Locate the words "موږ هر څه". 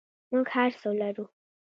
0.31-0.89